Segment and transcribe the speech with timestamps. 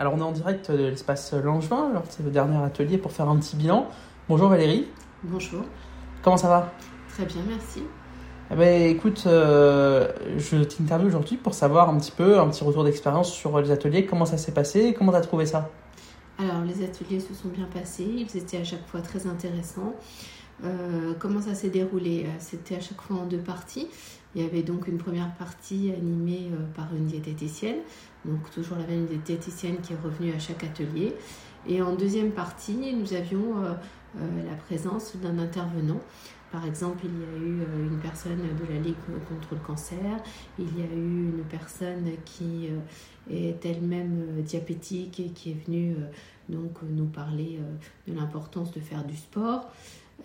[0.00, 3.28] Alors on est en direct de l'espace Langevin, alors c'est le dernier atelier pour faire
[3.28, 3.86] un petit bilan.
[4.30, 4.86] Bonjour Valérie.
[5.22, 5.60] Bonjour.
[6.22, 6.72] Comment ça va?
[7.10, 7.82] Très bien, merci.
[8.50, 12.84] Eh ben, écoute, euh, je t'interviewe aujourd'hui pour savoir un petit peu, un petit retour
[12.84, 14.86] d'expérience sur les ateliers, comment ça s'est passé?
[14.86, 15.68] Et comment tu as trouvé ça?
[16.38, 19.92] Alors les ateliers se sont bien passés, ils étaient à chaque fois très intéressants.
[20.64, 23.88] Euh, comment ça s'est déroulé euh, C'était à chaque fois en deux parties.
[24.34, 27.78] Il y avait donc une première partie animée par une diététicienne,
[28.24, 31.14] donc toujours la même diététicienne qui est revenue à chaque atelier.
[31.66, 33.54] Et en deuxième partie, nous avions
[34.14, 36.00] la présence d'un intervenant.
[36.52, 38.94] Par exemple, il y a eu une personne de la Ligue
[39.28, 40.22] contre le cancer,
[40.60, 42.68] il y a eu une personne qui
[43.28, 45.96] est elle-même diabétique et qui est venue
[46.48, 47.58] donc nous parler
[48.06, 49.72] de l'importance de faire du sport.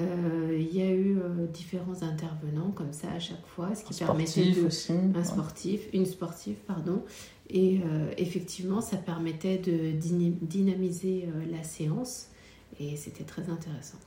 [0.02, 4.04] Euh, il y a eu euh, différents intervenants comme ça à chaque fois, ce qui
[4.04, 4.94] un permettait sportif aussi.
[5.16, 7.02] un sportif, une sportive pardon,
[7.50, 12.28] et euh, effectivement ça permettait de dynamiser la séance
[12.80, 13.98] et c'était très intéressant.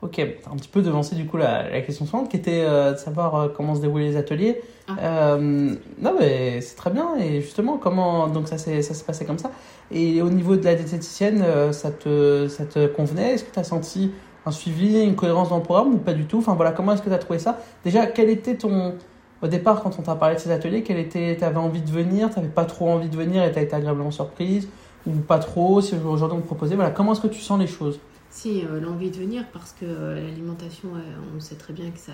[0.00, 3.52] Ok, un petit peu devancé du coup la, la question suivante qui était de savoir
[3.52, 4.62] comment se déroulaient les ateliers.
[4.88, 5.36] Ah.
[5.38, 9.38] non mais c'est très bien et justement comment donc ça s'est ça s'est passé comme
[9.38, 9.50] ça.
[9.90, 13.34] Et au niveau de la diététicienne, ça te ça te convenait?
[13.34, 14.10] Est-ce que tu as senti
[14.46, 16.38] un suivi, une cohérence dans le programme ou pas du tout?
[16.38, 17.58] Enfin voilà, comment est-ce que tu as trouvé ça?
[17.84, 18.94] Déjà, quel était ton.
[19.42, 21.36] Au départ, quand on t'a parlé de ces ateliers, quel était.
[21.36, 23.62] Tu avais envie de venir, tu n'avais pas trop envie de venir et tu as
[23.62, 24.68] été agréablement surprise?
[25.06, 27.66] Ou pas trop Si aujourd'hui on te proposait, voilà, comment est-ce que tu sens les
[27.66, 28.00] choses?
[28.34, 30.88] Si, euh, l'envie de venir, parce que euh, l'alimentation,
[31.36, 32.12] on sait très bien que ça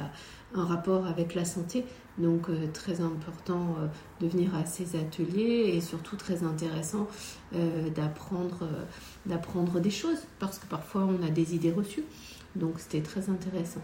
[0.55, 1.87] a un rapport avec la santé.
[2.19, 3.77] Donc, euh, très important
[4.21, 7.09] de venir à ces ateliers et surtout très intéressant
[7.97, 8.69] d'apprendre
[9.25, 12.05] d'apprendre des choses parce que parfois on a des idées reçues.
[12.55, 13.81] Donc c'était très intéressant.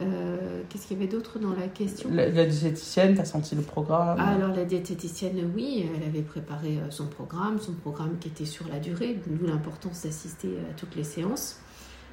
[0.00, 2.10] Euh, qu'est-ce qu'il y avait d'autre dans la question?
[2.12, 4.18] La, diététicienne, tu as senti le programme?
[4.20, 8.44] Ah, Alors la diététicienne, oui, elle avait préparé euh, son programme, son programme qui était
[8.44, 11.60] sur la durée, d'où l'importance d'assister à toutes les séances,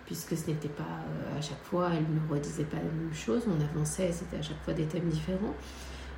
[0.06, 3.44] puisque ce n'était pas euh, à chaque fois, elle ne redisait pas la même chose,
[3.48, 5.56] on avançait, c'était à chaque fois des thèmes différents.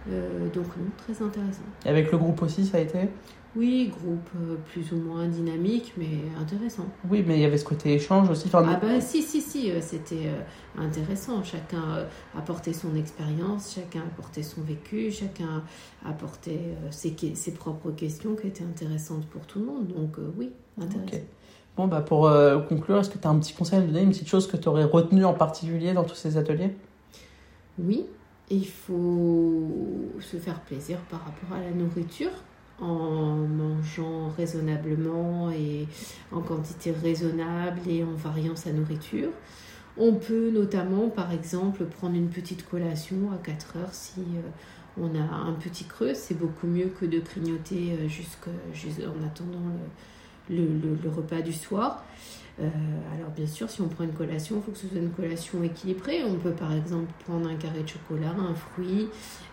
[0.08, 1.64] donc non, très intéressant.
[1.86, 3.10] Et avec le groupe aussi, ça a été?
[3.56, 6.86] Oui, groupe euh, plus ou moins dynamique, mais intéressant.
[7.10, 8.50] Oui, mais il y avait ce côté échange aussi.
[8.54, 11.42] ah bah si, si, si, euh, c'était euh, intéressant.
[11.42, 12.06] Chacun
[12.38, 15.64] apportait son expérience, chacun apportait son vécu, chacun
[16.06, 19.88] apportait ses, ses, propres questions qui étaient intéressantes pour tout le monde.
[19.88, 20.52] Donc oui,
[20.82, 21.24] intéressant.
[21.78, 22.30] Bon, bah pour
[22.68, 24.58] conclure, est-ce que tu as un petit conseil à me donner, une petite chose que
[24.58, 26.76] tu aurais retenue en particulier dans tous ces ateliers?
[27.80, 28.06] Oui,
[28.50, 32.32] il faut se faire plaisir par rapport à la nourriture
[32.82, 35.88] en mangeant raisonnablement et
[36.32, 39.30] en quantité raisonnable et en variant sa nourriture.
[39.98, 44.50] On peut notamment, par exemple, prendre une petite collation à 4 heures si euh,
[45.02, 46.14] on a un petit creux.
[46.14, 49.80] C'est beaucoup mieux que de grignoter euh, jusqu'en en attendant le,
[50.50, 52.04] le, repas du soir.
[52.62, 52.70] Euh,
[53.14, 55.62] alors bien sûr, si on prend une collation, il faut que ce soit une collation
[55.64, 56.24] équilibrée.
[56.24, 59.10] On peut par exemple prendre un carré de chocolat, un fruit,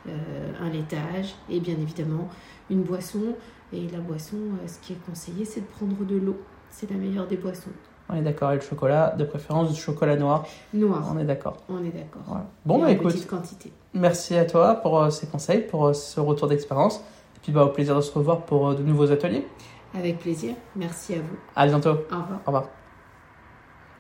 [0.07, 2.29] un laitage et bien évidemment
[2.71, 3.37] une boisson.
[3.73, 6.37] Et la boisson, euh, ce qui est conseillé, c'est de prendre de l'eau.
[6.71, 7.71] C'est la meilleure des boissons.
[8.09, 8.53] On est d'accord.
[8.53, 10.45] Et le chocolat, de préférence du chocolat noir.
[10.75, 11.11] Noir.
[11.15, 11.57] On est d'accord.
[11.69, 12.41] On est d'accord.
[12.67, 13.13] Bon, bah, écoute.
[13.13, 13.73] Petite quantité.
[13.95, 16.99] Merci à toi pour euh, ces conseils, pour euh, ce retour d'expérience.
[16.99, 19.47] Et puis, bah, au plaisir de se revoir pour de nouveaux ateliers.
[19.95, 20.55] Avec plaisir.
[20.77, 21.37] Merci à vous.
[21.55, 21.91] À bientôt.
[21.91, 22.41] Au revoir.
[22.45, 22.82] Au revoir.